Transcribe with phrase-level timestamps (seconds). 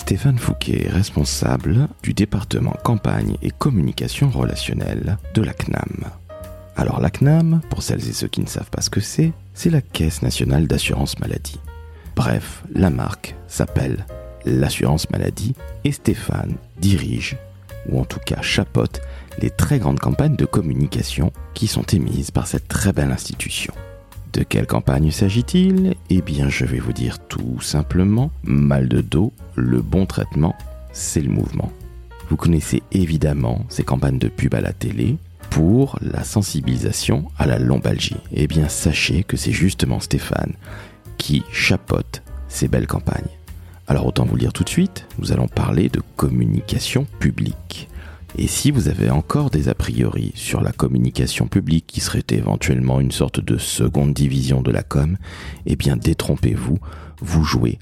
[0.00, 6.06] Stéphane Fouquet est responsable du département campagne et communication relationnelle de la CNAM.
[6.74, 9.68] Alors la CNAM, pour celles et ceux qui ne savent pas ce que c'est, c'est
[9.68, 11.60] la Caisse nationale d'assurance maladie.
[12.16, 14.06] Bref, la marque s'appelle
[14.46, 17.36] l'assurance maladie et Stéphane dirige,
[17.88, 19.02] ou en tout cas chapeaute,
[19.38, 23.74] les très grandes campagnes de communication qui sont émises par cette très belle institution.
[24.32, 25.94] De quelle campagne s'agit-il?
[26.08, 30.54] Eh bien, je vais vous dire tout simplement, mal de dos, le bon traitement,
[30.92, 31.72] c'est le mouvement.
[32.28, 35.16] Vous connaissez évidemment ces campagnes de pub à la télé
[35.50, 38.20] pour la sensibilisation à la lombalgie.
[38.32, 40.52] Eh bien, sachez que c'est justement Stéphane
[41.18, 43.24] qui chapeaute ces belles campagnes.
[43.88, 47.89] Alors autant vous le dire tout de suite, nous allons parler de communication publique.
[48.36, 53.00] Et si vous avez encore des a priori sur la communication publique qui serait éventuellement
[53.00, 55.16] une sorte de seconde division de la com,
[55.66, 56.78] eh bien détrompez-vous,
[57.20, 57.78] vous jouez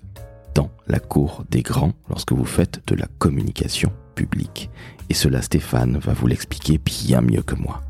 [0.55, 4.71] dans la cour des grands lorsque vous faites de la communication publique.
[5.11, 7.83] Et cela Stéphane va vous l'expliquer bien mieux que moi.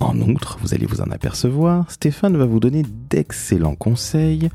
[0.00, 4.48] En outre, vous allez vous en apercevoir, Stéphane va vous donner d'excellents conseils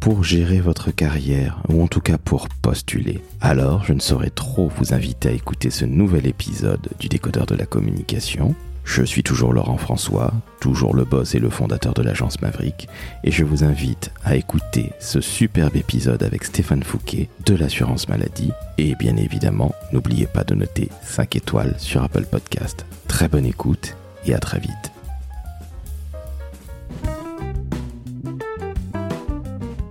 [0.00, 3.22] pour gérer votre carrière, ou en tout cas pour postuler.
[3.40, 7.54] Alors, je ne saurais trop vous inviter à écouter ce nouvel épisode du décodeur de
[7.54, 8.54] la communication.
[8.84, 12.86] Je suis toujours Laurent François, toujours le boss et le fondateur de l'agence Maverick,
[13.24, 18.52] et je vous invite à écouter ce superbe épisode avec Stéphane Fouquet de l'assurance maladie.
[18.76, 22.84] Et bien évidemment, n'oubliez pas de noter 5 étoiles sur Apple Podcast.
[23.08, 24.93] Très bonne écoute et à très vite.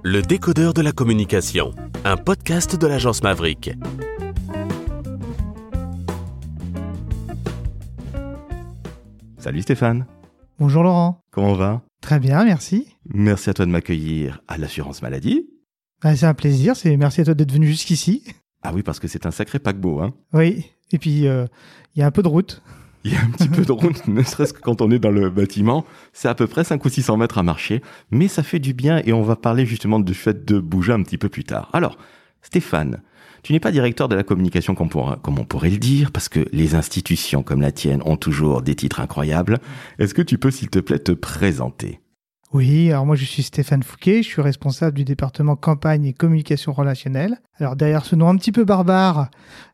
[0.03, 1.73] Le décodeur de la communication,
[2.05, 3.71] un podcast de l'agence Maverick.
[9.37, 10.05] Salut Stéphane,
[10.59, 11.19] Bonjour Laurent.
[11.31, 11.81] comment on va?
[12.01, 12.87] Très bien, merci.
[13.13, 15.47] Merci à toi de m'accueillir à l'assurance maladie.
[16.01, 16.75] Ah, c'est un plaisir.
[16.75, 18.23] C'est merci à toi d'être venu jusqu'ici.
[18.61, 20.13] Ah oui, parce que c'est un sacré paquebot, hein.
[20.33, 20.65] Oui.
[20.91, 21.45] Et puis euh,
[21.95, 22.61] il y a un peu de route.
[23.03, 25.11] Il y a un petit peu de route, ne serait-ce que quand on est dans
[25.11, 25.86] le bâtiment.
[26.14, 27.81] C'est à peu près 5 ou 600 mètres à marcher,
[28.11, 31.03] mais ça fait du bien et on va parler justement du fait de bouger un
[31.03, 31.69] petit peu plus tard.
[31.73, 31.97] Alors,
[32.42, 33.02] Stéphane,
[33.43, 36.75] tu n'es pas directeur de la communication comme, on pourrait le dire, parce que les
[36.75, 39.59] institutions comme la tienne ont toujours des titres incroyables.
[39.99, 41.99] Est-ce que tu peux, s'il te plaît, te présenter?
[42.53, 42.92] Oui.
[42.92, 44.21] Alors moi je suis Stéphane Fouquet.
[44.21, 47.42] Je suis responsable du département campagne et communication relationnelle.
[47.58, 49.31] Alors derrière ce nom un petit peu barbare,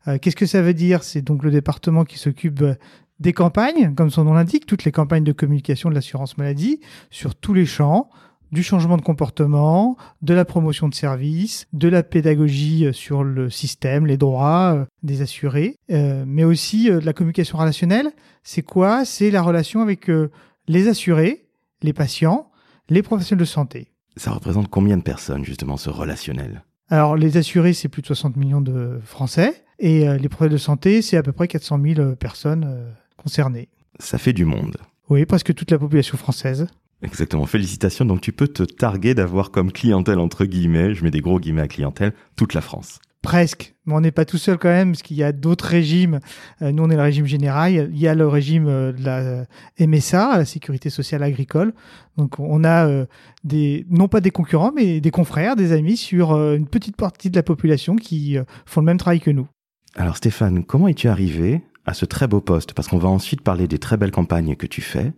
[0.07, 1.03] euh, qu'est-ce que ça veut dire?
[1.03, 2.75] C'est donc le département qui s'occupe euh,
[3.19, 7.35] des campagnes, comme son nom l'indique, toutes les campagnes de communication de l'assurance maladie sur
[7.35, 8.09] tous les champs
[8.51, 13.49] du changement de comportement, de la promotion de services, de la pédagogie euh, sur le
[13.49, 18.11] système, les droits euh, des assurés, euh, mais aussi euh, de la communication relationnelle.
[18.43, 19.05] C'est quoi?
[19.05, 20.31] C'est la relation avec euh,
[20.67, 21.45] les assurés,
[21.83, 22.49] les patients,
[22.89, 23.91] les professionnels de santé.
[24.17, 26.63] Ça représente combien de personnes, justement, ce relationnel?
[26.89, 31.01] Alors, les assurés, c'est plus de 60 millions de Français, et les professionnels de santé,
[31.01, 33.69] c'est à peu près 400 000 euh, personnes euh, concernées.
[33.99, 34.77] Ça fait du monde.
[35.09, 36.67] Oui, presque toute la population française.
[37.01, 38.05] Exactement, félicitations.
[38.05, 41.61] Donc tu peux te targuer d'avoir comme clientèle, entre guillemets, je mets des gros guillemets
[41.61, 42.99] à clientèle, toute la France.
[43.21, 46.21] Presque, mais on n'est pas tout seul quand même, parce qu'il y a d'autres régimes.
[46.61, 47.89] Euh, nous, on est le régime général.
[47.91, 49.45] Il y a le régime euh, de la
[49.77, 51.73] MSA, la Sécurité sociale agricole.
[52.15, 53.05] Donc, on a euh,
[53.43, 57.29] des, non pas des concurrents, mais des confrères, des amis sur euh, une petite partie
[57.29, 59.47] de la population qui euh, font le même travail que nous.
[59.95, 63.67] Alors Stéphane, comment es-tu arrivé à ce très beau poste Parce qu'on va ensuite parler
[63.67, 65.11] des très belles campagnes que tu fais,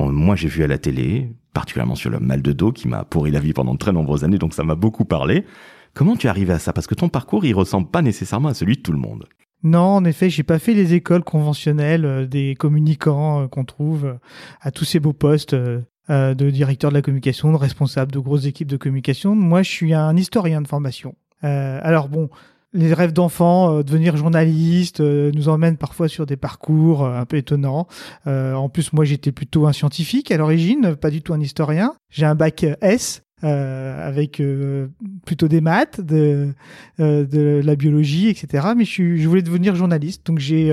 [0.00, 3.30] moi j'ai vu à la télé, particulièrement sur le mal de dos qui m'a pourri
[3.30, 5.44] la vie pendant de très nombreuses années, donc ça m'a beaucoup parlé.
[5.92, 6.72] Comment tu es arrivé à ça?
[6.72, 9.26] Parce que ton parcours, il ressemble pas nécessairement à celui de tout le monde.
[9.62, 14.04] Non, en effet, j'ai pas fait les écoles conventionnelles euh, des communicants euh, qu'on trouve
[14.04, 14.14] euh,
[14.60, 18.68] à tous ces beaux postes de directeur de la communication, de responsable de grosses équipes
[18.68, 19.34] de communication.
[19.34, 21.14] Moi, je suis un historien de formation.
[21.40, 22.28] Alors bon,
[22.74, 27.24] les rêves d'enfant, euh, devenir journaliste, euh, nous emmènent parfois sur des parcours euh, un
[27.24, 27.86] peu étonnants.
[28.26, 31.94] Euh, en plus, moi, j'étais plutôt un scientifique à l'origine, pas du tout un historien.
[32.10, 33.22] J'ai un bac S.
[33.44, 34.88] euh, avec euh,
[35.26, 36.54] plutôt des maths, de,
[36.98, 38.68] de la biologie, etc.
[38.76, 40.68] Mais je, suis, je voulais devenir journaliste, donc j'ai,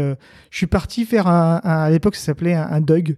[0.50, 3.18] je suis parti faire un, un- à l'époque ça s'appelait un, un DUG.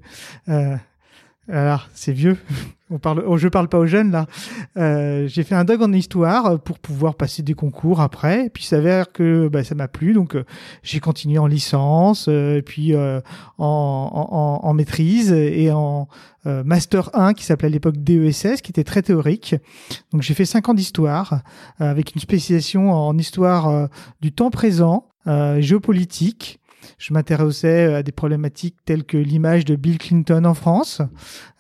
[1.50, 2.38] Euh, alors c'est vieux,
[2.90, 4.28] on parle, oh, je parle pas aux jeunes là.
[4.78, 8.50] Euh, j'ai fait un DUG en histoire pour pouvoir passer des concours après.
[8.54, 10.45] Puis il s'avère que bah, ça m'a plu, donc euh,
[10.84, 13.19] j'ai continué en licence, euh, et puis euh,
[13.57, 14.10] en,
[14.63, 16.07] en, en- maîtrise et en
[16.45, 19.56] euh, master 1 qui s'appelait à l'époque DESS, qui était très théorique.
[20.13, 21.42] Donc j'ai fait 5 ans d'histoire
[21.81, 23.88] euh, avec une spécialisation en histoire euh,
[24.22, 26.60] du temps présent, euh, géopolitique.
[26.97, 31.01] Je m'intéressais à des problématiques telles que l'image de Bill Clinton en France,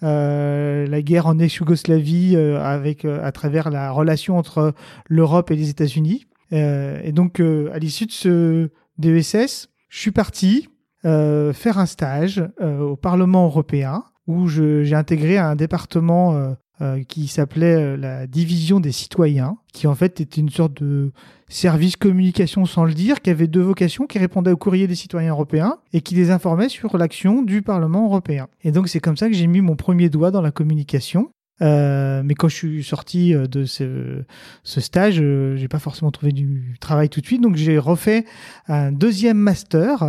[0.03, 4.73] euh, la guerre en ex-Yougoslavie euh, avec euh, à travers la relation entre
[5.07, 6.25] l'Europe et les États-Unis.
[6.51, 10.69] Euh, et donc, euh, à l'issue de ce DESS, je suis parti
[11.05, 17.27] euh, faire un stage euh, au Parlement européen où j'ai intégré un département euh, qui
[17.27, 21.11] s'appelait euh, la division des citoyens, qui en fait était une sorte de
[21.47, 25.29] service communication sans le dire, qui avait deux vocations, qui répondait au courrier des citoyens
[25.29, 28.47] européens et qui les informait sur l'action du Parlement européen.
[28.63, 31.29] Et donc c'est comme ça que j'ai mis mon premier doigt dans la communication.
[31.61, 34.23] Euh, mais quand je suis sorti de ce,
[34.63, 38.25] stage, euh, j'ai pas forcément trouvé du travail tout de suite, donc j'ai refait
[38.67, 40.03] un deuxième master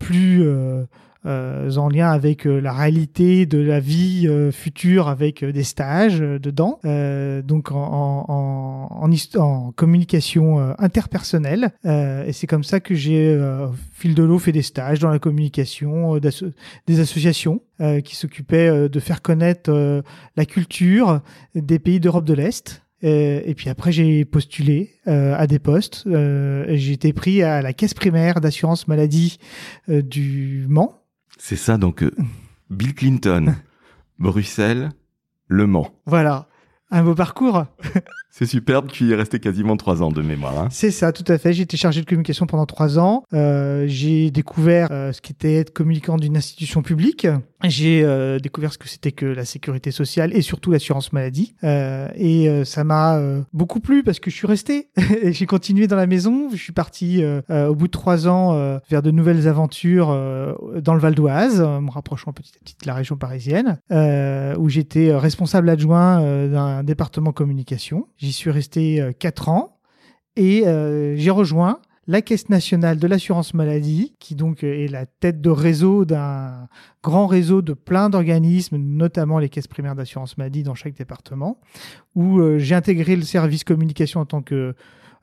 [0.00, 0.42] plus
[1.24, 6.20] en lien avec euh, la réalité de la vie euh, future, avec euh, des stages
[6.20, 11.70] euh, dedans, euh, donc en, en, en, en communication euh, interpersonnelle.
[11.84, 15.00] Euh, et c'est comme ça que j'ai, euh, au fil de l'eau, fait des stages
[15.00, 16.20] dans la communication, euh,
[16.86, 20.02] des associations euh, qui s'occupaient euh, de faire connaître euh,
[20.36, 21.20] la culture
[21.54, 22.82] des pays d'Europe de l'Est.
[23.04, 26.04] Euh, et puis après, j'ai postulé euh, à des postes.
[26.06, 29.38] Euh, j'ai été pris à la caisse primaire d'assurance maladie
[29.88, 30.96] euh, du Mans.
[31.38, 32.10] C'est ça, donc euh,
[32.68, 33.54] Bill Clinton,
[34.18, 34.90] Bruxelles,
[35.46, 35.90] Le Mans.
[36.06, 36.48] Voilà,
[36.90, 37.64] un beau parcours.
[38.38, 40.56] C'est superbe, tu y es resté quasiment trois ans de mémoire.
[40.56, 40.68] hein.
[40.70, 41.52] C'est ça, tout à fait.
[41.52, 43.24] J'ai été chargé de communication pendant trois ans.
[43.34, 47.26] Euh, j'ai découvert euh, ce qu'était être communicant d'une institution publique.
[47.64, 51.56] J'ai euh, découvert ce que c'était que la sécurité sociale et surtout l'assurance maladie.
[51.64, 53.20] Et ça m'a
[53.52, 54.90] beaucoup plu parce que je suis resté.
[55.24, 56.48] j'ai continué dans la maison.
[56.52, 60.06] Je suis parti au bout de trois ans vers de nouvelles aventures
[60.80, 65.12] dans le Val d'Oise, me rapprochant petit à petit de la région parisienne, où j'étais
[65.12, 68.06] responsable adjoint d'un département communication.
[68.28, 69.78] J'y suis resté euh, quatre ans
[70.36, 75.06] et euh, j'ai rejoint la Caisse nationale de l'assurance maladie, qui donc euh, est la
[75.06, 76.68] tête de réseau d'un
[77.02, 81.58] grand réseau de plein d'organismes, notamment les caisses primaires d'assurance maladie dans chaque département,
[82.14, 84.74] où euh, j'ai intégré le service communication en tant que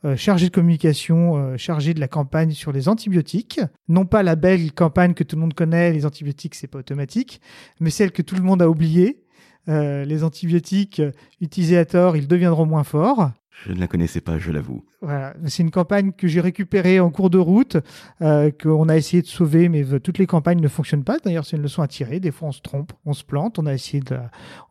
[0.03, 3.61] euh, chargé de communication, euh, chargé de la campagne sur les antibiotiques.
[3.87, 7.39] Non pas la belle campagne que tout le monde connaît, les antibiotiques, c'est pas automatique,
[7.79, 9.24] mais celle que tout le monde a oubliée.
[9.67, 11.01] Euh, les antibiotiques
[11.41, 13.31] utilisés à tort, ils deviendront moins forts.
[13.63, 14.83] Je ne la connaissais pas, je l'avoue.
[15.01, 17.77] Voilà, c'est une campagne que j'ai récupérée en cours de route,
[18.21, 21.19] euh, qu'on a essayé de sauver, mais toutes les campagnes ne fonctionnent pas.
[21.23, 22.19] D'ailleurs, c'est une leçon à tirer.
[22.19, 23.57] Des fois, on se trompe, on se plante.
[23.57, 24.17] On a essayé de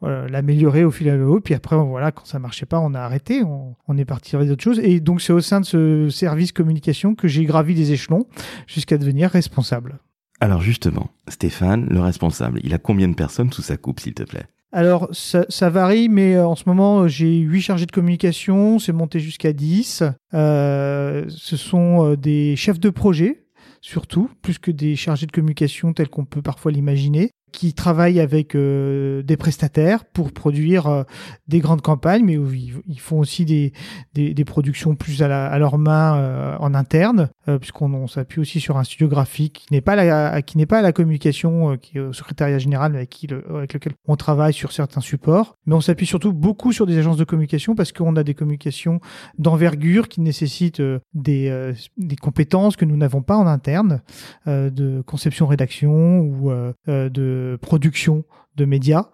[0.02, 1.40] euh, l'améliorer au fil à l'eau.
[1.40, 3.42] Puis après, voilà, quand ça marchait pas, on a arrêté.
[3.42, 4.80] On, on est parti vers d'autres choses.
[4.80, 8.26] Et donc, c'est au sein de ce service communication que j'ai gravi des échelons
[8.66, 9.98] jusqu'à devenir responsable.
[10.40, 14.24] Alors justement, Stéphane, le responsable, il a combien de personnes sous sa coupe, s'il te
[14.24, 14.46] plaît?
[14.76, 18.92] Alors, ça, varie, mais euh, en ce moment, euh, j'ai 8 chargés de communication, c'est
[18.92, 20.02] monté jusqu'à 10.
[20.34, 23.44] Euh, ce sont euh, des chefs de projet,
[23.80, 28.56] surtout, plus que des chargés de communication tels qu'on peut parfois l'imaginer, qui travaillent avec
[28.56, 31.04] euh, des prestataires pour produire euh,
[31.46, 33.72] des grandes campagnes, mais où ils, font aussi des,
[34.12, 38.08] des, des productions plus à, la, à leur main euh, en interne, euh, puisqu'on on
[38.08, 41.70] s'appuie aussi sur un studio graphique qui n'est pas la, qui n'est pas la communication,
[41.70, 45.00] euh, qui est au secrétariat général, avec, qui le- avec lequel on travaille sur certains
[45.00, 45.54] supports.
[45.66, 48.98] Mais on s'appuie surtout beaucoup sur des agences de communication parce qu'on a des communications
[49.38, 54.02] d'envergure qui nécessitent euh, des, des compétences que nous n'avons pas en interne,
[54.46, 57.08] de conception-rédaction ou euh, euh,
[57.52, 58.24] de production
[58.56, 59.06] de médias.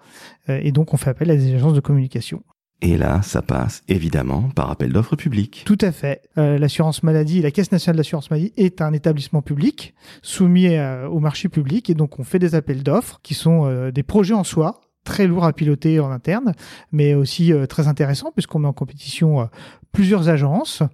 [0.49, 2.43] Euh, et donc on fait appel à des agences de communication.
[2.83, 5.65] Et là, ça passe évidemment par appel d'offres publiques.
[5.67, 6.23] Tout à fait.
[6.39, 11.19] Euh, l'assurance maladie, la Caisse nationale d'assurance maladie est un établissement public soumis euh, au
[11.19, 14.45] marché public et donc on fait des appels d'offres qui sont euh, des projets en
[14.45, 16.55] soi très lourds à piloter en interne,
[16.93, 19.45] mais aussi euh, très intéressants puisqu'on met en compétition euh,
[19.91, 20.85] plusieurs agences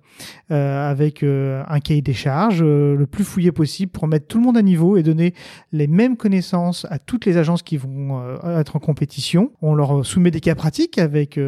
[0.50, 4.56] euh, avec un cahier des charges le plus fouillé possible pour mettre tout le monde
[4.56, 5.34] à niveau et donner
[5.70, 8.22] les mêmes connaissances à toutes les agences qui vont
[8.58, 9.52] être en compétition.
[9.60, 11.38] On leur soumet des cas pratiques avec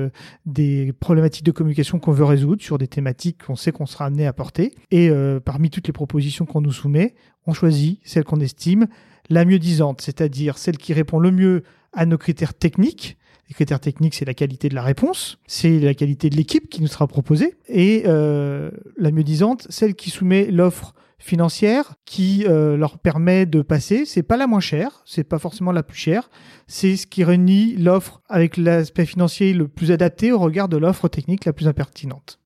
[0.44, 4.26] des problématiques de communication qu'on veut résoudre sur des thématiques qu'on sait qu'on sera amené
[4.26, 4.74] à porter.
[4.90, 5.10] Et
[5.42, 7.14] parmi toutes les propositions qu'on nous soumet,
[7.46, 8.88] on choisit celle qu'on estime
[9.30, 13.16] la mieux disante, c'est-à-dire celle qui répond le mieux à nos critères techniques.
[13.48, 16.82] Les critères techniques, c'est la qualité de la réponse, c'est la qualité de l'équipe qui
[16.82, 22.76] nous sera proposée, et euh, la mieux disante, celle qui soumet l'offre financière qui euh,
[22.76, 24.04] leur permet de passer.
[24.04, 26.30] C'est pas la moins chère, c'est pas forcément la plus chère,
[26.66, 31.08] c'est ce qui réunit l'offre avec l'aspect financier le plus adapté au regard de l'offre
[31.08, 32.38] technique la plus impertinente.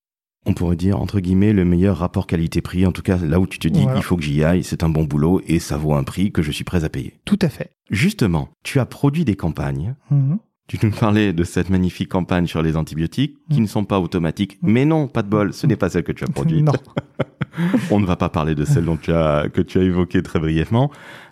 [0.45, 2.85] On pourrait dire, entre guillemets, le meilleur rapport qualité-prix.
[2.87, 3.99] En tout cas, là où tu te dis, Voilà.
[3.99, 6.43] il faut que j'y aille, c'est un bon boulot et ça vaut un prix que
[6.43, 7.15] je suis prêt à payer.
[7.25, 7.71] Tout à fait.
[7.91, 9.95] Justement, tu as produit des campagnes.
[10.11, 10.39] Mhm.
[10.69, 13.63] Tu nous parlais de cette magnifique campagne sur les antibiotiques qui Mm.
[13.65, 14.59] ne sont pas automatiques.
[14.63, 16.65] Mais non, pas de bol, ce n'est pas celle que tu as produite.
[16.65, 16.73] Non.
[17.91, 20.39] On ne va pas parler de celle dont tu as, que tu as évoquée très
[20.39, 20.91] brièvement.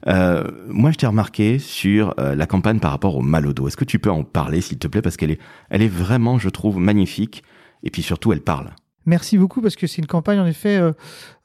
[0.08, 3.66] Euh, moi, je t'ai remarqué sur euh, la campagne par rapport au mal au dos.
[3.68, 5.40] Est-ce que tu peux en parler, s'il te plaît, parce qu'elle est,
[5.70, 7.42] elle est vraiment, je trouve, magnifique.
[7.82, 8.70] Et puis surtout, elle parle.
[9.06, 10.92] Merci beaucoup parce que c'est une campagne en effet euh,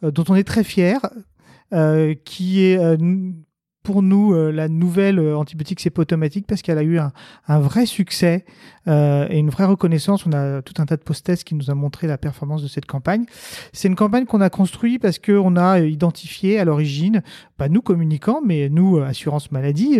[0.04, 1.00] euh, dont on est très fier,
[1.74, 2.78] euh, qui est
[3.86, 7.60] pour nous euh, la nouvelle euh, antibiotique c'est pas automatique parce qu'elle a eu un,
[7.60, 8.44] vrai succès
[8.88, 10.25] euh, et une vraie reconnaissance.
[10.25, 12.86] On a tout un tas de post-tests qui nous a montré la performance de cette
[12.86, 13.25] campagne.
[13.74, 17.22] C'est une campagne qu'on a construite parce qu'on a euh, identifié à l'origine,
[17.58, 20.00] pas nous communicants, mais nous assurance maladie,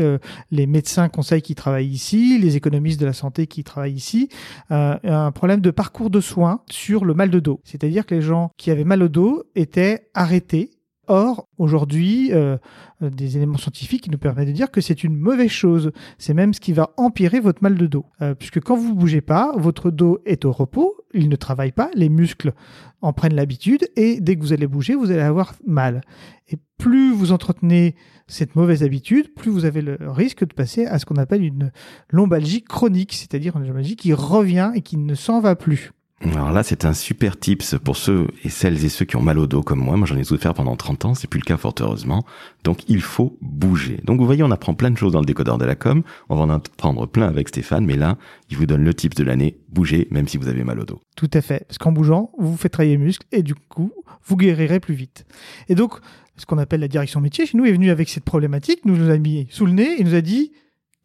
[0.52, 4.30] les médecins conseils qui travaillent ici, les économistes de la santé qui travaillent ici,
[4.70, 7.62] un problème de parcours de soins sur le mal de dos.
[7.64, 10.72] C'est-à-dire que les gens qui avaient mal au dos étaient arrêtés.
[11.08, 12.58] Or, aujourd'hui, euh,
[13.02, 15.92] des éléments scientifiques nous permettent de dire que c'est une mauvaise chose.
[16.18, 18.06] C'est même ce qui va empirer votre mal de dos.
[18.22, 21.72] Euh, puisque quand vous ne bougez pas, votre dos est au repos, il ne travaille
[21.72, 22.54] pas, les muscles
[23.02, 26.02] en prennent l'habitude, et dès que vous allez bouger, vous allez avoir mal.
[26.48, 27.96] Et plus vous entretenez
[28.28, 31.72] cette mauvaise habitude, plus vous avez le risque de passer à ce qu'on appelle une
[32.10, 35.92] lombalgie chronique, c'est-à-dire une lombalgie qui revient et qui ne s'en va plus.
[36.22, 39.38] Alors là, c'est un super tips pour ceux et celles et ceux qui ont mal
[39.38, 39.98] au dos comme moi.
[39.98, 41.14] Moi, j'en ai souffert pendant 30 ans.
[41.14, 42.24] C'est plus le cas, fort heureusement.
[42.64, 44.00] Donc, il faut bouger.
[44.06, 46.04] Donc, vous voyez, on apprend plein de choses dans le décodeur de la com.
[46.30, 47.86] On va en apprendre plein avec Stéphane.
[47.86, 48.18] Mais là,
[48.50, 49.58] il vous donne le tips de l'année.
[49.70, 51.02] Bougez, même si vous avez mal au dos.
[51.18, 51.66] Tout à fait.
[51.68, 53.92] Parce qu'en bougeant, vous faites travailler les muscles et du coup,
[54.26, 55.26] vous guérirez plus vite.
[55.68, 56.00] Et donc,
[56.38, 59.10] ce qu'on appelle la direction métier chez nous est venu avec cette problématique, nous nous
[59.10, 60.54] a mis sous le nez et nous a dit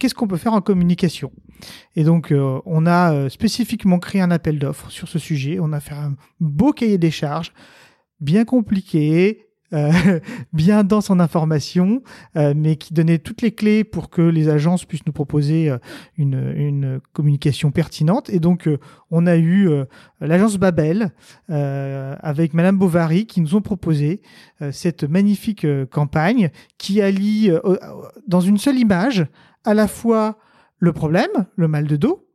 [0.00, 1.30] qu'est-ce qu'on peut faire en communication?
[1.95, 5.59] Et donc, euh, on a euh, spécifiquement créé un appel d'offres sur ce sujet.
[5.61, 7.52] On a fait un beau cahier des charges,
[8.19, 9.92] bien compliqué, euh,
[10.54, 12.02] bien dense en information,
[12.35, 15.71] mais qui donnait toutes les clés pour que les agences puissent nous proposer
[16.16, 18.30] une, une communication pertinente.
[18.30, 18.69] Et donc,
[19.11, 19.69] on a eu
[20.21, 21.12] l'agence Babel
[21.49, 24.23] avec Madame Bovary qui nous ont proposé
[24.73, 27.50] cette magnifique campagne qui allie
[28.26, 29.26] dans une seule image
[29.64, 30.38] à la fois
[30.79, 32.26] le problème, le mal de dos,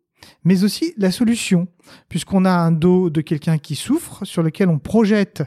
[0.44, 1.68] mais aussi la solution,
[2.10, 5.44] puisqu'on a un dos de quelqu'un qui souffre sur lequel on projette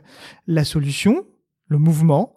[0.46, 1.24] la solution,
[1.68, 2.34] le mouvement,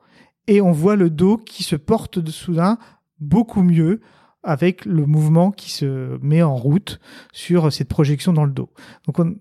[0.47, 2.77] et on voit le dos qui se porte de soudain
[3.19, 4.01] beaucoup mieux
[4.43, 6.99] avec le mouvement qui se met en route
[7.31, 8.69] sur cette projection dans le dos.
[9.05, 9.35] Donc on,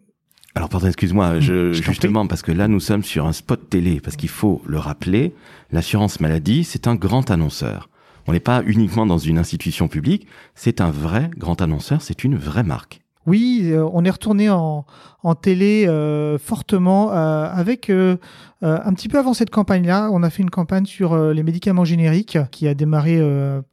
[0.55, 4.17] Alors, pardon, excuse-moi, Mmh, justement, parce que là, nous sommes sur un spot télé, parce
[4.17, 5.35] qu'il faut le rappeler,
[5.71, 7.89] l'assurance maladie, c'est un grand annonceur.
[8.31, 12.37] On n'est pas uniquement dans une institution publique, c'est un vrai grand annonceur, c'est une
[12.37, 13.01] vraie marque.
[13.27, 14.87] Oui, euh, on est retourné en,
[15.23, 18.17] en télé euh, fortement euh, avec euh,
[18.63, 20.09] euh, un petit peu avant cette campagne-là.
[20.11, 23.21] On a fait une campagne sur euh, les médicaments génériques qui a démarré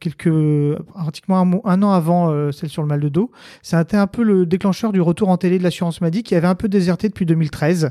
[0.00, 0.30] quelques
[0.92, 3.30] pratiquement un, un an avant celle sur le mal de dos.
[3.62, 6.34] Ça a été un peu le déclencheur du retour en télé de l'assurance maladie qui
[6.34, 7.90] avait un peu déserté depuis 2013.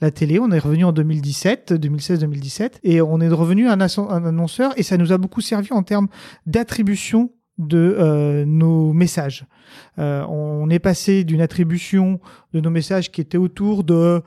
[0.00, 4.72] La télé, on est revenu en 2017, 2016-2017 et on est revenu asso- un annonceur
[4.76, 6.08] et ça nous a beaucoup servi en termes
[6.46, 9.46] d'attribution de euh, nos messages.
[9.98, 12.20] Euh, on est passé d'une attribution
[12.52, 14.22] de nos messages qui était autour de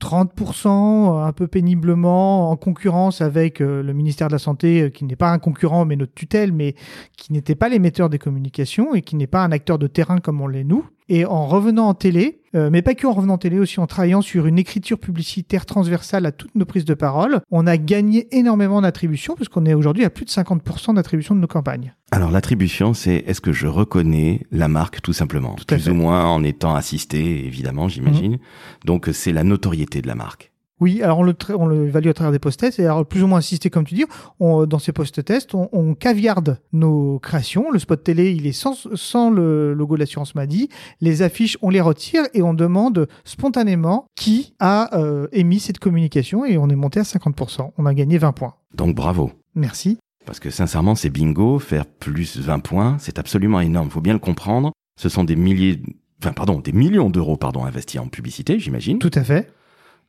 [0.00, 5.16] 30%, un peu péniblement, en concurrence avec euh, le ministère de la Santé, qui n'est
[5.16, 6.74] pas un concurrent mais notre tutelle, mais
[7.16, 10.40] qui n'était pas l'émetteur des communications et qui n'est pas un acteur de terrain comme
[10.40, 10.86] on l'est nous.
[11.12, 13.88] Et en revenant en télé, euh, mais pas que en revenant en télé, aussi en
[13.88, 18.28] travaillant sur une écriture publicitaire transversale à toutes nos prises de parole, on a gagné
[18.30, 21.94] énormément d'attribution, puisqu'on est aujourd'hui à plus de 50% d'attribution de nos campagnes.
[22.12, 25.54] Alors, l'attribution, c'est est-ce que je reconnais la marque tout simplement?
[25.54, 25.90] Tout Plus fait.
[25.90, 28.38] ou moins en étant assisté, évidemment, j'imagine.
[28.84, 30.49] Donc, c'est la notoriété de la marque.
[30.80, 33.26] Oui, alors on le, on le évalue à travers des post-tests, et alors plus ou
[33.26, 34.04] moins assisté comme tu dis,
[34.38, 37.70] on, dans ces post-tests, on, on caviarde nos créations.
[37.70, 40.68] Le spot télé, il est sans, sans le logo de l'assurance maladie.
[41.00, 46.44] Les affiches, on les retire et on demande spontanément qui a euh, émis cette communication
[46.44, 47.72] et on est monté à 50%.
[47.76, 48.54] On a gagné 20 points.
[48.74, 49.32] Donc, bravo.
[49.54, 49.98] Merci.
[50.26, 53.90] Parce que sincèrement, c'est bingo, faire plus 20 points, c'est absolument énorme.
[53.90, 54.72] Faut bien le comprendre.
[55.00, 55.82] Ce sont des milliers,
[56.22, 58.98] enfin, pardon, des millions d'euros, pardon, investis en publicité, j'imagine.
[58.98, 59.50] Tout à fait.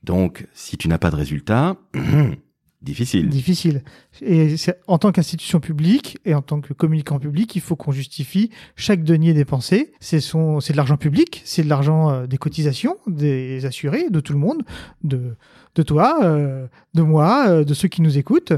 [0.03, 1.77] Donc, si tu n'as pas de résultat,
[2.81, 3.29] difficile.
[3.29, 3.84] Difficile.
[4.22, 7.91] Et c'est- en tant qu'institution publique et en tant que communicant public, il faut qu'on
[7.91, 9.91] justifie chaque denier dépensé.
[10.00, 14.20] C'est son, c'est de l'argent public, c'est de l'argent euh, des cotisations des assurés, de
[14.20, 14.63] tout le monde,
[15.03, 15.36] de
[15.75, 18.51] de toi, euh, de moi, euh, de ceux qui nous écoutent.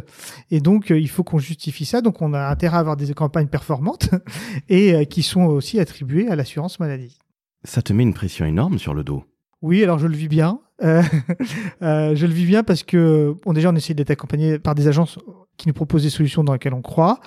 [0.49, 2.01] Et donc, euh, il faut qu'on justifie ça.
[2.01, 4.09] Donc, on a intérêt à avoir des campagnes performantes
[4.69, 7.19] et qui sont aussi attribuées à l'assurance maladie.
[7.65, 9.25] Ça te met une pression énorme sur le dos.
[9.63, 10.59] Oui, alors je le vis bien.
[10.83, 11.01] Euh,
[11.81, 14.89] euh, je le vis bien parce que, bon, déjà, on essaie d'être accompagné par des
[14.89, 15.17] agences
[15.55, 17.21] qui nous proposent des solutions dans lesquelles on croit.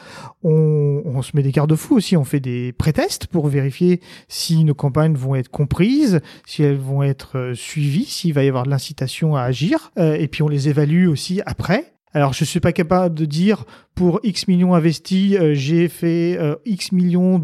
[0.44, 2.14] On, on se met des garde-fous aussi.
[2.14, 7.02] On fait des pré-tests pour vérifier si nos campagnes vont être comprises, si elles vont
[7.02, 9.90] être euh, suivies, s'il va y avoir de l'incitation à agir.
[9.98, 13.66] Euh, et puis, on les évalue aussi après Alors je suis pas capable de dire
[13.94, 17.38] pour X millions investis, euh, j'ai fait euh, X millions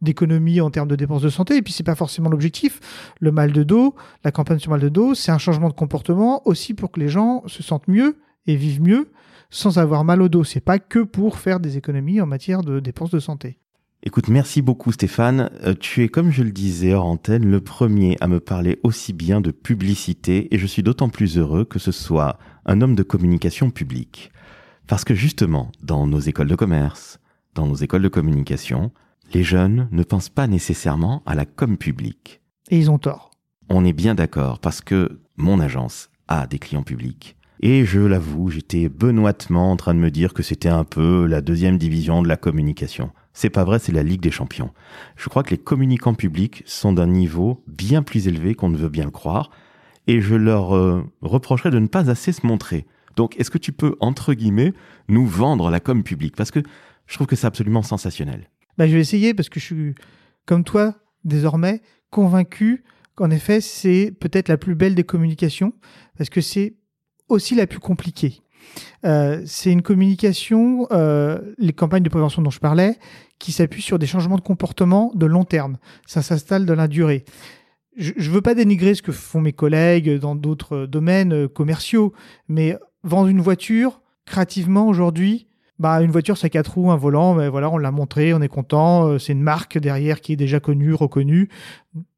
[0.00, 1.56] d'économies en termes de dépenses de santé.
[1.58, 2.80] Et puis c'est pas forcément l'objectif.
[3.20, 3.94] Le mal de dos,
[4.24, 7.10] la campagne sur mal de dos, c'est un changement de comportement aussi pour que les
[7.10, 9.10] gens se sentent mieux et vivent mieux
[9.50, 10.44] sans avoir mal au dos.
[10.44, 13.58] C'est pas que pour faire des économies en matière de dépenses de santé.
[14.02, 15.50] Écoute, merci beaucoup Stéphane.
[15.64, 19.12] Euh, tu es, comme je le disais hors antenne, le premier à me parler aussi
[19.12, 23.02] bien de publicité et je suis d'autant plus heureux que ce soit un homme de
[23.02, 24.32] communication publique.
[24.86, 27.18] Parce que justement, dans nos écoles de commerce,
[27.54, 28.92] dans nos écoles de communication,
[29.32, 32.40] les jeunes ne pensent pas nécessairement à la com publique.
[32.70, 33.30] Et ils ont tort.
[33.68, 37.36] On est bien d'accord parce que mon agence a des clients publics.
[37.60, 41.40] Et je l'avoue, j'étais benoîtement en train de me dire que c'était un peu la
[41.40, 43.10] deuxième division de la communication.
[43.32, 44.72] C'est pas vrai, c'est la Ligue des champions.
[45.16, 48.88] Je crois que les communicants publics sont d'un niveau bien plus élevé qu'on ne veut
[48.88, 49.50] bien le croire,
[50.06, 52.86] et je leur euh, reprocherais de ne pas assez se montrer.
[53.16, 54.72] Donc, est-ce que tu peux, entre guillemets,
[55.08, 56.36] nous vendre la com publique?
[56.36, 56.60] Parce que
[57.06, 58.50] je trouve que c'est absolument sensationnel.
[58.78, 59.94] Bah, je vais essayer parce que je suis,
[60.44, 60.94] comme toi,
[61.24, 62.84] désormais, convaincu
[63.14, 65.72] qu'en effet, c'est peut-être la plus belle des communications,
[66.18, 66.76] parce que c'est
[67.28, 68.42] aussi la plus compliquée.
[69.04, 72.98] Euh, c'est une communication, euh, les campagnes de prévention dont je parlais,
[73.38, 75.78] qui s'appuient sur des changements de comportement de long terme.
[76.06, 77.24] Ça s'installe dans la durée.
[77.96, 82.12] Je ne veux pas dénigrer ce que font mes collègues dans d'autres domaines euh, commerciaux,
[82.48, 85.46] mais vendre une voiture, créativement aujourd'hui,
[85.78, 88.48] bah une voiture c'est quatre roues, un volant, mais voilà, on l'a montré, on est
[88.48, 91.50] content, c'est une marque derrière qui est déjà connue, reconnue.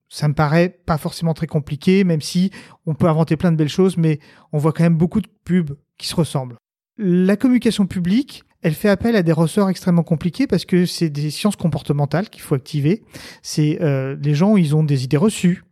[0.08, 2.50] Ça me paraît pas forcément très compliqué, même si
[2.86, 4.20] on peut inventer plein de belles choses, mais
[4.52, 6.56] on voit quand même beaucoup de pubs qui se ressemblent.
[6.96, 11.30] La communication publique, elle fait appel à des ressorts extrêmement compliqués parce que c'est des
[11.30, 13.04] sciences comportementales qu'il faut activer.
[13.42, 15.62] C'est euh, les gens, ils ont des idées reçues,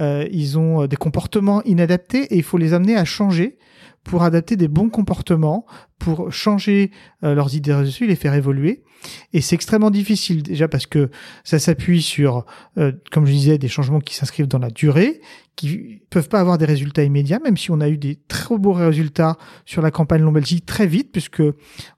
[0.00, 3.58] euh, ils ont euh, des comportements inadaptés et il faut les amener à changer
[4.06, 5.66] pour adapter des bons comportements,
[5.98, 6.92] pour changer
[7.24, 8.84] euh, leurs idées reçues, les faire évoluer.
[9.32, 11.10] Et c'est extrêmement difficile déjà parce que
[11.44, 12.46] ça s'appuie sur,
[12.78, 15.20] euh, comme je disais, des changements qui s'inscrivent dans la durée,
[15.56, 18.72] qui peuvent pas avoir des résultats immédiats, même si on a eu des très beaux
[18.72, 21.42] résultats sur la campagne Long-Belgique très vite, puisque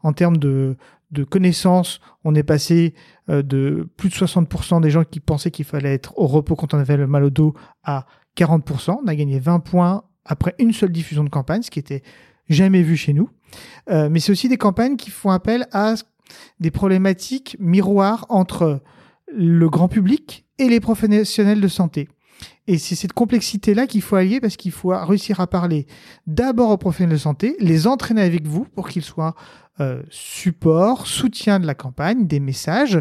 [0.03, 0.76] en termes de,
[1.11, 2.94] de connaissances, on est passé
[3.29, 6.79] de plus de 60% des gens qui pensaient qu'il fallait être au repos quand on
[6.79, 9.01] avait le mal au dos à 40%.
[9.05, 12.03] On a gagné 20 points après une seule diffusion de campagne, ce qui était
[12.49, 13.29] jamais vu chez nous.
[13.91, 15.95] Euh, mais c'est aussi des campagnes qui font appel à
[16.61, 18.83] des problématiques miroirs entre
[19.35, 22.09] le grand public et les professionnels de santé.
[22.67, 25.87] Et c'est cette complexité-là qu'il faut allier parce qu'il faut réussir à parler
[26.27, 29.35] d'abord aux professionnels de santé, les entraîner avec vous pour qu'ils soient
[29.81, 33.01] euh, support, soutien de la campagne, des messages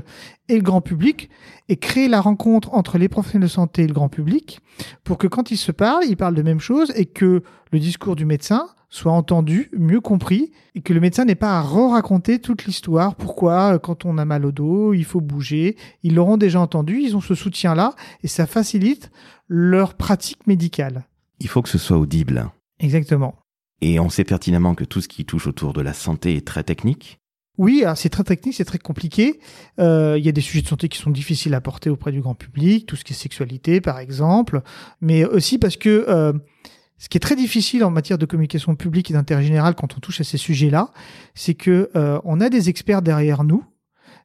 [0.49, 1.29] et le grand public
[1.69, 4.59] et créer la rencontre entre les professionnels de santé et le grand public
[5.03, 8.15] pour que quand ils se parlent, ils parlent de même chose et que le discours
[8.15, 12.65] du médecin soit entendu, mieux compris, et que le médecin n'ait pas à re-raconter toute
[12.65, 13.15] l'histoire.
[13.15, 15.75] Pourquoi, euh, quand on a mal au dos, il faut bouger.
[16.03, 19.11] Ils l'auront déjà entendu, ils ont ce soutien-là, et ça facilite
[19.47, 21.05] leur pratique médicale.
[21.39, 22.49] Il faut que ce soit audible.
[22.79, 23.35] Exactement.
[23.81, 26.63] Et on sait pertinemment que tout ce qui touche autour de la santé est très
[26.63, 27.19] technique.
[27.57, 29.39] Oui, c'est très technique, c'est très compliqué.
[29.79, 32.21] Euh, il y a des sujets de santé qui sont difficiles à porter auprès du
[32.21, 34.61] grand public, tout ce qui est sexualité par exemple,
[35.01, 36.33] mais aussi parce que euh,
[36.99, 39.99] ce qui est très difficile en matière de communication publique et d'intérêt général quand on
[39.99, 40.91] touche à ces sujets-là,
[41.33, 43.63] c'est que euh, on a des experts derrière nous,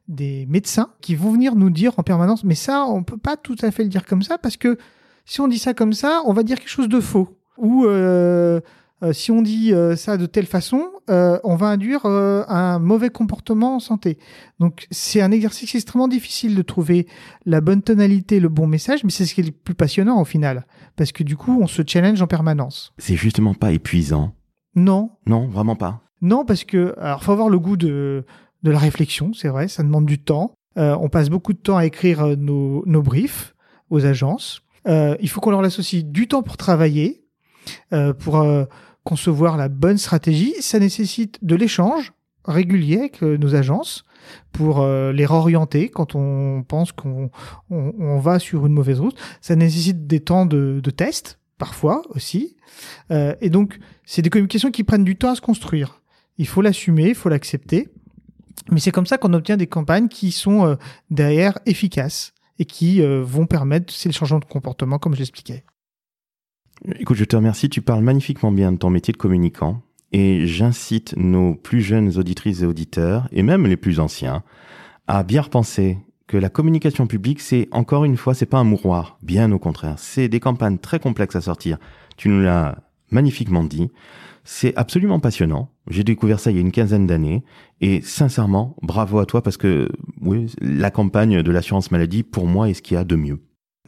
[0.07, 3.55] des médecins qui vont venir nous dire en permanence, mais ça, on peut pas tout
[3.61, 4.77] à fait le dire comme ça parce que
[5.25, 8.59] si on dit ça comme ça, on va dire quelque chose de faux ou euh,
[9.11, 14.17] si on dit ça de telle façon, on va induire un mauvais comportement en santé.
[14.59, 17.07] Donc c'est un exercice extrêmement difficile de trouver
[17.45, 20.25] la bonne tonalité, le bon message, mais c'est ce qui est le plus passionnant au
[20.25, 22.93] final parce que du coup, on se challenge en permanence.
[22.97, 24.33] C'est justement pas épuisant.
[24.75, 25.11] Non.
[25.25, 26.01] Non, vraiment pas.
[26.21, 28.25] Non, parce que, alors, faut avoir le goût de,
[28.63, 30.53] de la réflexion, c'est vrai, ça demande du temps.
[30.77, 33.55] Euh, on passe beaucoup de temps à écrire euh, nos, nos briefs
[33.89, 34.61] aux agences.
[34.87, 37.25] Euh, il faut qu'on leur associe du temps pour travailler,
[37.93, 38.65] euh, pour euh,
[39.03, 40.53] concevoir la bonne stratégie.
[40.59, 42.13] Ça nécessite de l'échange
[42.45, 44.05] régulier avec nos agences
[44.51, 47.29] pour euh, les réorienter quand on pense qu'on
[47.69, 49.17] on, on va sur une mauvaise route.
[49.41, 52.55] Ça nécessite des temps de, test, parfois aussi.
[53.11, 56.01] Euh, et donc, c'est des communications qui prennent du temps à se construire.
[56.37, 57.89] Il faut l'assumer, il faut l'accepter.
[58.71, 60.75] Mais c'est comme ça qu'on obtient des campagnes qui sont euh,
[61.09, 65.63] derrière efficaces et qui euh, vont permettre, c'est le changement de comportement, comme je l'expliquais.
[66.99, 67.69] Écoute, je te remercie.
[67.69, 72.61] Tu parles magnifiquement bien de ton métier de communicant et j'incite nos plus jeunes auditrices
[72.61, 74.43] et auditeurs, et même les plus anciens,
[75.07, 79.17] à bien repenser que la communication publique, c'est encore une fois, c'est pas un mouroir,
[79.23, 81.77] bien au contraire, c'est des campagnes très complexes à sortir.
[82.15, 82.77] Tu nous l'as
[83.09, 83.89] magnifiquement dit.
[84.43, 85.71] C'est absolument passionnant.
[85.89, 87.43] J'ai découvert ça il y a une quinzaine d'années
[87.81, 89.89] et sincèrement, bravo à toi parce que
[90.21, 93.39] oui, la campagne de l'assurance maladie pour moi est ce qu'il y a de mieux.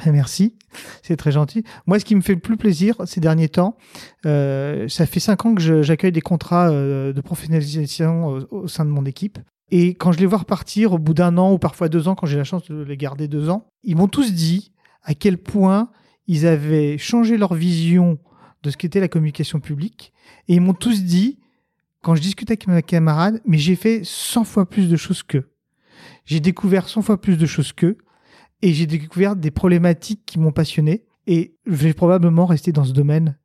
[0.04, 0.56] Ben, merci,
[1.04, 1.64] c'est très gentil.
[1.86, 3.78] Moi, ce qui me fait le plus plaisir ces derniers temps,
[4.26, 8.84] euh, ça fait cinq ans que j'accueille des contrats euh, de professionnalisation au, au, sein
[8.84, 9.40] de mon équipe.
[9.72, 12.28] Et quand je les vois repartir au bout d'un an ou parfois deux ans, quand
[12.28, 15.90] j'ai la chance de les garder deux ans, ils m'ont tous dit à quel point
[16.28, 18.20] ils avaient changé leur vision
[18.64, 20.12] de ce qu'était la communication publique.
[20.48, 21.40] Et ils m'ont tous dit,
[22.02, 25.50] quand je discute avec mes camarades, mais j'ai fait 100 fois plus de choses qu'eux.
[26.26, 27.98] J'ai découvert 100 fois plus de choses qu'eux.
[28.62, 31.06] Et j'ai découvert des problématiques qui m'ont passionné.
[31.28, 33.38] Et je vais probablement rester dans ce domaine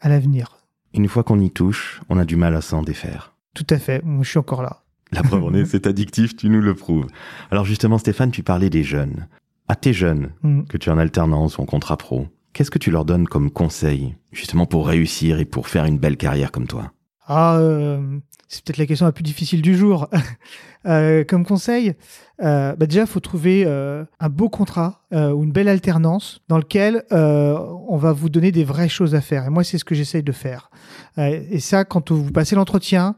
[0.00, 0.58] à l'avenir.
[0.94, 3.34] Une fois qu'on y touche, on a du mal à s'en défaire.
[3.54, 4.02] Tout à fait.
[4.22, 4.82] Je suis encore là.
[5.12, 7.06] La preuve en est, c'est addictif, tu nous le prouves.
[7.50, 9.28] Alors justement, Stéphane, tu parlais des jeunes.
[9.68, 10.62] À tes jeunes, Mm.
[10.64, 13.50] que tu es en alternance ou en contrat pro, qu'est-ce que tu leur donnes comme
[13.52, 16.92] conseil, justement pour réussir et pour faire une belle carrière comme toi?
[17.26, 18.18] Ah, euh,
[18.50, 20.08] c'est peut-être la question la plus difficile du jour.
[20.86, 21.92] Euh, comme conseil,
[22.42, 26.40] euh, bah déjà, il faut trouver euh, un beau contrat euh, ou une belle alternance
[26.48, 29.44] dans lequel on va vous donner des vraies choses à faire.
[29.44, 30.70] Et moi, c'est ce que j'essaye de faire.
[31.18, 33.14] Et ça, quand vous passez l'entretien,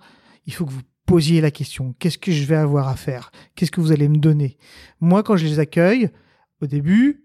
[0.47, 1.95] il faut que vous posiez la question.
[2.01, 3.31] Qu'est-ce que je vais avoir à faire?
[3.55, 4.59] Qu'est-ce que vous allez me donner?
[5.01, 6.11] Moi, quand je les accueille,
[6.61, 7.23] au début,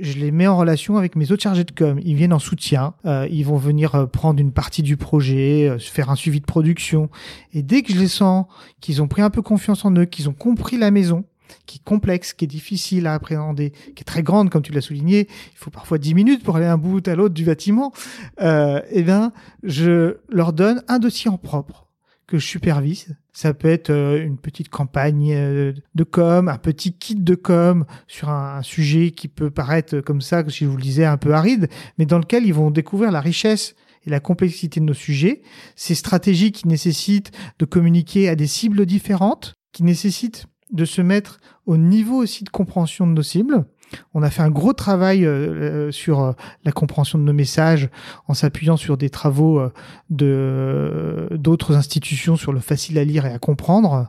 [0.00, 2.00] je les mets en relation avec mes autres chargés de com.
[2.02, 5.78] Ils viennent en soutien, euh, ils vont venir euh, prendre une partie du projet, euh,
[5.78, 7.10] faire un suivi de production.
[7.52, 8.46] Et dès que je les sens
[8.80, 11.24] qu'ils ont pris un peu confiance en eux, qu'ils ont compris la maison,
[11.66, 14.80] qui est complexe, qui est difficile à appréhender, qui est très grande, comme tu l'as
[14.80, 17.92] souligné, il faut parfois 10 minutes pour aller d'un bout à l'autre du bâtiment,
[18.40, 19.32] euh, eh bien,
[19.62, 21.86] je leur donne un dossier en propre
[22.26, 23.16] que je supervise.
[23.40, 27.84] Ça peut être euh, une petite campagne euh, de com, un petit kit de com
[28.08, 31.18] sur un, un sujet qui peut paraître comme ça, si je vous le disais, un
[31.18, 34.92] peu aride, mais dans lequel ils vont découvrir la richesse et la complexité de nos
[34.92, 35.42] sujets,
[35.76, 41.38] ces stratégies qui nécessitent de communiquer à des cibles différentes, qui nécessitent de se mettre
[41.64, 43.66] au niveau aussi de compréhension de nos cibles.
[44.14, 46.32] On a fait un gros travail euh, sur euh,
[46.64, 47.88] la compréhension de nos messages
[48.26, 49.72] en s'appuyant sur des travaux euh,
[50.10, 54.08] de d'autres institutions sur le facile à lire et à comprendre.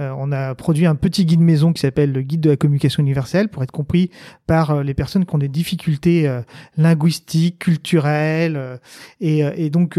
[0.00, 3.02] Euh, on a produit un petit guide maison qui s'appelle le guide de la communication
[3.02, 4.10] universelle pour être compris
[4.46, 6.42] par euh, les personnes qui ont des difficultés euh,
[6.76, 8.76] linguistiques, culturelles euh,
[9.20, 9.98] et, euh, et donc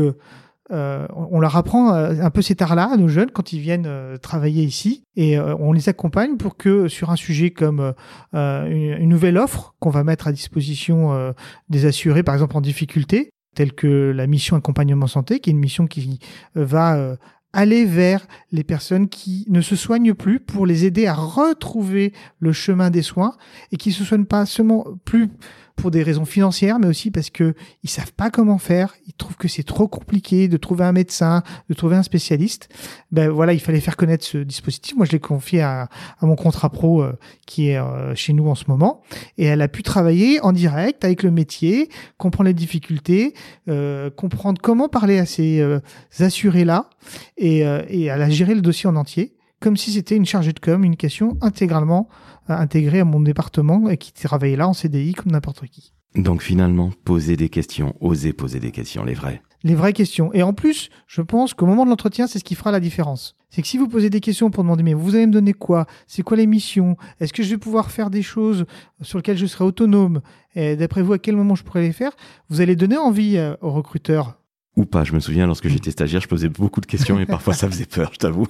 [0.72, 3.86] euh, on leur apprend euh, un peu cet art-là à nos jeunes quand ils viennent
[3.86, 5.04] euh, travailler ici.
[5.16, 7.94] Et euh, on les accompagne pour que sur un sujet comme
[8.34, 11.34] une, une nouvelle offre qu'on va mettre à disposition
[11.70, 15.60] des assurés, par exemple en difficulté, telle que la mission accompagnement santé, qui est une
[15.60, 16.20] mission qui
[16.56, 17.18] va
[17.54, 22.52] aller vers les personnes qui ne se soignent plus pour les aider à retrouver le
[22.52, 23.38] chemin des soins
[23.72, 25.30] et qui se soignent pas seulement plus
[25.76, 28.96] pour des raisons financières, mais aussi parce que ils savent pas comment faire.
[29.08, 32.70] Ils trouvent que c'est trop compliqué de trouver un médecin, de trouver un spécialiste.
[33.12, 34.96] Ben voilà, il fallait faire connaître ce dispositif.
[34.96, 38.48] Moi, je l'ai confié à, à mon contrat pro euh, qui est euh, chez nous
[38.48, 39.02] en ce moment,
[39.38, 43.34] et elle a pu travailler en direct avec le métier, comprendre les difficultés,
[43.68, 45.80] euh, comprendre comment parler à ces euh,
[46.20, 46.90] assurés là,
[47.38, 50.54] et, euh, et elle a géré le dossier en entier comme si c'était une chargée
[50.54, 52.08] de communication intégralement
[52.50, 55.94] euh, intégrée à mon département et qui travaillait là en CDI comme n'importe qui.
[56.16, 59.42] Donc finalement, poser des questions, oser poser des questions, les vraies.
[59.64, 60.32] Les vraies questions.
[60.34, 63.36] Et en plus, je pense qu'au moment de l'entretien, c'est ce qui fera la différence.
[63.50, 65.88] C'est que si vous posez des questions pour demander, mais vous allez me donner quoi?
[66.08, 66.96] C'est quoi les missions?
[67.20, 68.66] Est-ce que je vais pouvoir faire des choses
[69.02, 70.22] sur lesquelles je serai autonome?
[70.56, 72.12] Et d'après vous, à quel moment je pourrais les faire?
[72.50, 74.40] Vous allez donner envie euh, aux recruteurs
[74.76, 77.54] Ou pas, je me souviens, lorsque j'étais stagiaire, je posais beaucoup de questions et parfois
[77.54, 78.48] ça faisait peur, je t'avoue.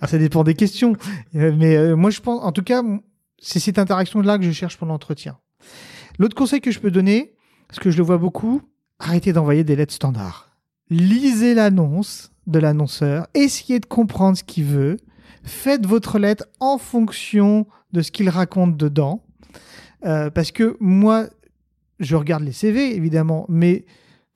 [0.00, 0.94] Ah, ça dépend des questions.
[1.34, 2.82] Euh, mais euh, moi, je pense, en tout cas,
[3.38, 5.38] c'est cette interaction-là que je cherche pour l'entretien.
[6.18, 7.32] L'autre conseil que je peux donner,
[7.68, 8.62] parce que je le vois beaucoup,
[8.98, 10.50] arrêtez d'envoyer des lettres standards.
[10.90, 14.98] Lisez l'annonce de l'annonceur, essayez de comprendre ce qu'il veut,
[15.42, 19.24] faites votre lettre en fonction de ce qu'il raconte dedans.
[20.04, 21.26] Euh, parce que moi,
[21.98, 23.84] je regarde les CV, évidemment, mais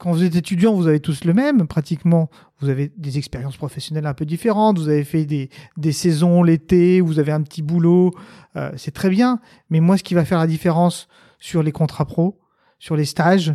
[0.05, 2.29] quand vous êtes étudiant, vous avez tous le même, pratiquement.
[2.61, 7.01] Vous avez des expériences professionnelles un peu différentes, vous avez fait des, des saisons l'été,
[7.01, 8.13] vous avez un petit boulot,
[8.57, 9.41] euh, c'est très bien.
[9.71, 12.39] Mais moi, ce qui va faire la différence sur les contrats pro,
[12.79, 13.55] sur les stages,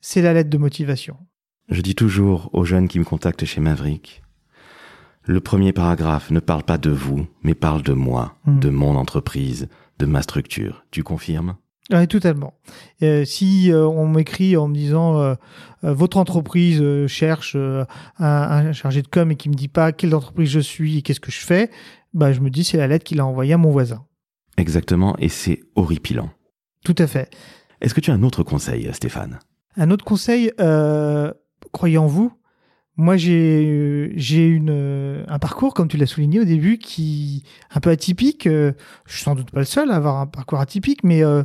[0.00, 1.18] c'est la lettre de motivation.
[1.68, 4.22] Je dis toujours aux jeunes qui me contactent chez Maverick,
[5.24, 8.60] le premier paragraphe ne parle pas de vous, mais parle de moi, Mhm.
[8.60, 10.84] de mon entreprise, de ma structure.
[10.90, 11.54] Tu confirmes?
[11.90, 12.54] Oui, totalement.
[13.02, 15.34] Euh, si euh, on m'écrit en me disant euh,
[15.82, 17.86] votre entreprise cherche un,
[18.18, 21.20] un chargé de com et qui me dit pas quelle entreprise je suis et qu'est-ce
[21.20, 21.70] que je fais,
[22.14, 24.04] bah je me dis c'est la lettre qu'il a envoyée à mon voisin.
[24.56, 26.30] Exactement, et c'est horripilant.
[26.84, 27.34] Tout à fait.
[27.80, 29.40] Est-ce que tu as un autre conseil, Stéphane?
[29.76, 30.52] Un autre conseil,
[31.72, 32.32] croyez en vous.
[32.98, 37.42] Moi, j'ai j'ai une un parcours, comme tu l'as souligné au début, qui
[37.74, 38.46] un peu atypique.
[38.46, 38.74] Je
[39.06, 41.42] suis sans doute pas le seul à avoir un parcours atypique, mais euh,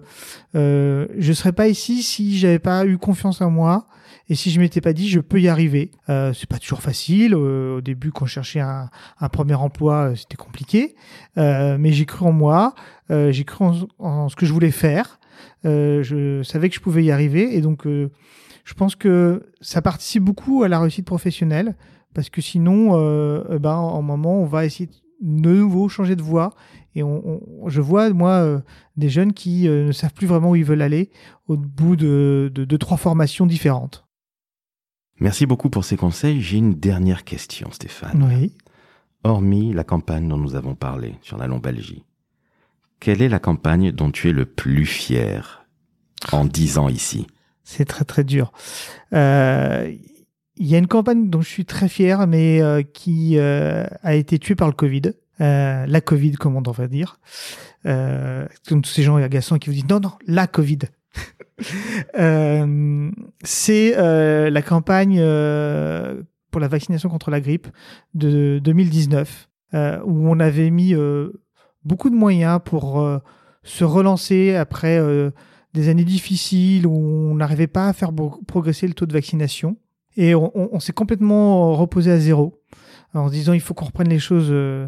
[0.55, 3.87] euh, je serais pas ici si j'avais pas eu confiance en moi
[4.29, 5.91] et si je m'étais pas dit je peux y arriver.
[6.09, 7.33] Euh, c'est pas toujours facile.
[7.33, 8.89] au début, quand je cherchais un,
[9.21, 10.95] un premier emploi, c'était compliqué,
[11.37, 12.75] mais j'ai cru en moi.
[13.09, 15.19] j'ai cru en, en, ce que je voulais faire.
[15.63, 17.87] je savais que je pouvais y arriver, et donc
[18.67, 21.77] je pense que ça participe beaucoup à la réussite professionnelle
[22.13, 24.89] parce que sinon, euh, eh ben, en moment, on va essayer
[25.21, 26.53] de nouveau changer de voie.
[26.93, 28.59] Et on, je vois, moi, euh,
[28.97, 31.11] des jeunes qui euh, ne savent plus vraiment où ils veulent aller
[31.47, 34.05] au bout de trois formations différentes.
[35.21, 36.41] Merci beaucoup pour ces conseils.
[36.41, 38.21] J'ai une dernière question, Stéphane.
[38.29, 38.51] Oui.
[39.23, 42.03] Hormis la campagne dont nous avons parlé sur la Lombalgie,
[42.99, 45.65] quelle est la campagne dont tu es le plus fier
[46.33, 47.27] en dix ans ici?
[47.67, 48.53] C'est très très dur.
[49.13, 49.93] Euh,
[50.55, 54.15] il y a une campagne dont je suis très fier, mais euh, qui euh, a
[54.15, 55.01] été tuée par le Covid.
[55.39, 57.19] la Covid, comme on devrait dire.
[57.83, 60.79] tous ces gens agaçants qui vous disent non, non, la Covid.
[63.43, 63.95] c'est
[64.49, 65.17] la campagne
[66.51, 67.67] pour la vaccination contre la grippe
[68.13, 70.95] de 2019, où on avait mis
[71.83, 73.05] beaucoup de moyens pour
[73.63, 75.01] se relancer après
[75.73, 78.11] des années difficiles où on n'arrivait pas à faire
[78.47, 79.77] progresser le taux de vaccination.
[80.15, 82.59] Et on, s'est complètement reposé à zéro
[83.13, 84.87] en se disant il faut qu'on reprenne les choses euh,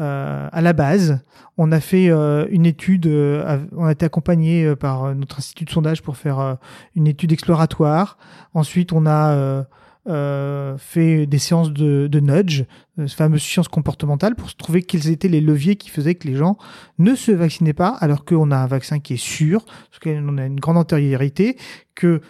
[0.00, 1.20] euh, à la base.
[1.58, 6.02] On a fait euh, une étude, on a été accompagné par notre institut de sondage
[6.02, 6.58] pour faire
[6.96, 8.18] une étude exploratoire.
[8.52, 9.64] Ensuite, on a
[10.06, 12.64] euh, fait des séances de, de nudge,
[12.98, 16.28] euh, ce fameux science comportementale, pour se trouver quels étaient les leviers qui faisaient que
[16.28, 16.58] les gens
[16.98, 20.46] ne se vaccinaient pas, alors qu'on a un vaccin qui est sûr, parce qu'on a
[20.46, 21.56] une grande antériorité,
[21.94, 22.20] que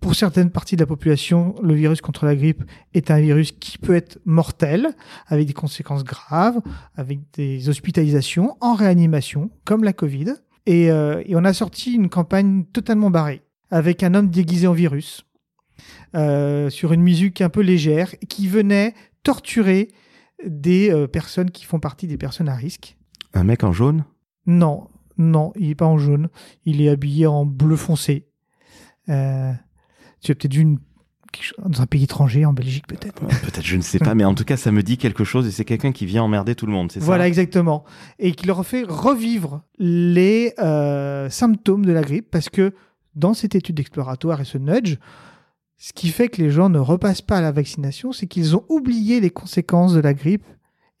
[0.00, 2.62] pour certaines parties de la population, le virus contre la grippe
[2.94, 4.90] est un virus qui peut être mortel,
[5.26, 6.60] avec des conséquences graves,
[6.96, 10.34] avec des hospitalisations en réanimation, comme la Covid.
[10.66, 14.72] Et, euh, et on a sorti une campagne totalement barrée, avec un homme déguisé en
[14.72, 15.24] virus,
[16.14, 19.88] euh, sur une musique un peu légère qui venait torturer
[20.46, 22.96] des euh, personnes qui font partie des personnes à risque.
[23.34, 24.04] Un mec en jaune?
[24.46, 24.88] Non,
[25.18, 26.28] non, il est pas en jaune.
[26.64, 28.26] Il est habillé en bleu foncé.
[29.08, 29.52] Euh,
[30.22, 30.78] tu as peut-être vu une
[31.62, 33.20] dans un pays étranger, en Belgique peut-être.
[33.20, 35.50] peut-être, je ne sais pas, mais en tout cas, ça me dit quelque chose et
[35.50, 37.06] c'est quelqu'un qui vient emmerder tout le monde, c'est ça?
[37.06, 37.84] Voilà, exactement.
[38.18, 40.54] Et qui leur fait revivre les
[41.28, 42.72] symptômes de la grippe parce que
[43.14, 44.96] dans cette étude exploratoire et ce nudge,
[45.78, 48.64] ce qui fait que les gens ne repassent pas à la vaccination, c'est qu'ils ont
[48.68, 50.44] oublié les conséquences de la grippe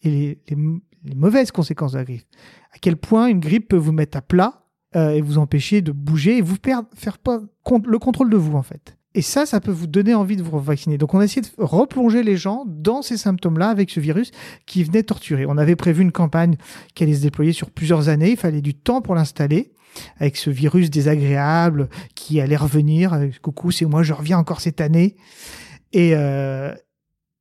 [0.02, 0.56] et les,
[1.14, 2.26] mauvaises conséquences de la grippe.
[2.72, 4.64] À quel point une grippe peut vous mettre à plat
[4.94, 8.56] euh, et vous empêcher de bouger et vous perdre, faire pas le contrôle de vous
[8.56, 8.96] en fait.
[9.14, 10.96] Et ça, ça peut vous donner envie de vous vacciner.
[10.96, 14.30] Donc on a essayé de replonger les gens dans ces symptômes-là avec ce virus
[14.64, 15.44] qui venait torturer.
[15.46, 16.56] On avait prévu une campagne
[16.94, 18.30] qui allait se déployer sur plusieurs années.
[18.30, 19.72] Il fallait du temps pour l'installer
[20.18, 23.18] avec ce virus désagréable qui allait revenir.
[23.42, 25.16] Coucou, c'est moi, je reviens encore cette année.
[25.92, 26.72] Et, euh,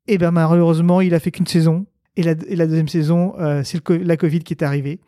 [0.08, 1.86] et ben malheureusement, il a fait qu'une saison.
[2.16, 5.00] Et la, deuxième saison, euh, c'est la Covid qui est arrivée.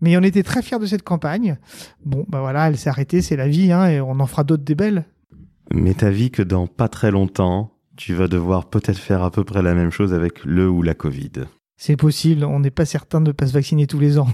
[0.00, 1.58] Mais on était très fiers de cette campagne.
[2.04, 4.62] Bon, ben voilà, elle s'est arrêtée, c'est la vie, hein, et on en fera d'autres
[4.62, 5.04] des belles.
[5.72, 9.44] Mais t'as vu que dans pas très longtemps, tu vas devoir peut-être faire à peu
[9.44, 11.32] près la même chose avec le ou la Covid.
[11.76, 14.28] C'est possible, on n'est pas certain de ne pas se vacciner tous les ans.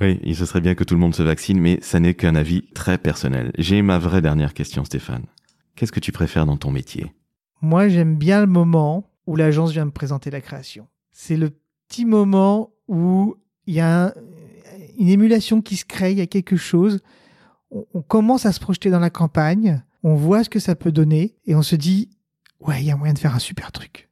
[0.00, 2.34] Oui, il ce serait bien que tout le monde se vaccine, mais ça n'est qu'un
[2.34, 3.52] avis très personnel.
[3.58, 5.26] J'ai ma vraie dernière question, Stéphane.
[5.76, 7.12] Qu'est-ce que tu préfères dans ton métier?
[7.60, 10.88] Moi, j'aime bien le moment où l'agence vient me présenter la création.
[11.12, 11.50] C'est le
[11.88, 13.36] petit moment où
[13.66, 14.14] il y a
[14.98, 17.00] une émulation qui se crée, il y a quelque chose.
[17.70, 21.36] on commence à se projeter dans la campagne, on voit ce que ça peut donner,
[21.46, 22.10] et on se dit,
[22.60, 24.09] ouais, il y a moyen de faire un super truc.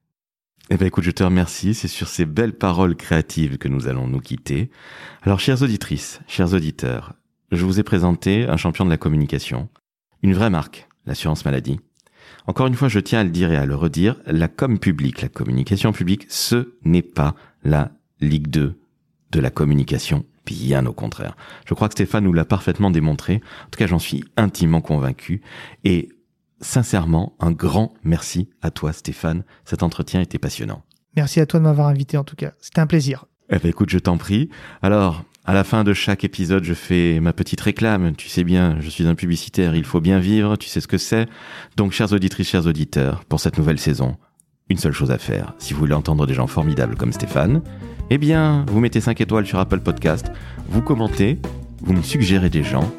[0.70, 1.72] Eh bien écoute, je te remercie.
[1.72, 4.70] C'est sur ces belles paroles créatives que nous allons nous quitter.
[5.22, 7.14] Alors, chères auditrices, chers auditeurs,
[7.52, 9.70] je vous ai présenté un champion de la communication,
[10.22, 11.80] une vraie marque, l'assurance maladie.
[12.46, 15.22] Encore une fois, je tiens à le dire et à le redire, la com publique,
[15.22, 18.78] la communication publique, ce n'est pas la Ligue 2
[19.30, 21.36] de la communication, bien au contraire.
[21.66, 23.36] Je crois que Stéphane nous l'a parfaitement démontré.
[23.66, 25.40] En tout cas, j'en suis intimement convaincu.
[25.84, 26.10] Et
[26.60, 29.44] sincèrement, un grand merci à toi Stéphane.
[29.64, 30.82] Cet entretien était passionnant.
[31.16, 32.52] Merci à toi de m'avoir invité en tout cas.
[32.60, 33.26] C'était un plaisir.
[33.50, 34.50] Eh ben écoute, je t'en prie.
[34.82, 38.14] Alors, à la fin de chaque épisode, je fais ma petite réclame.
[38.14, 40.98] Tu sais bien, je suis un publicitaire, il faut bien vivre, tu sais ce que
[40.98, 41.26] c'est.
[41.76, 44.16] Donc, chères auditrices, chers auditeurs, pour cette nouvelle saison,
[44.68, 45.54] une seule chose à faire.
[45.58, 47.62] Si vous voulez entendre des gens formidables comme Stéphane,
[48.10, 50.30] eh bien, vous mettez 5 étoiles sur Apple Podcast,
[50.68, 51.40] vous commentez,
[51.80, 52.92] vous me suggérez des gens,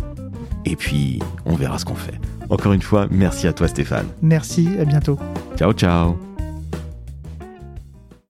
[0.66, 2.20] et puis on verra ce qu'on fait.
[2.50, 4.08] Encore une fois, merci à toi Stéphane.
[4.22, 5.18] Merci, à bientôt.
[5.58, 6.29] Ciao ciao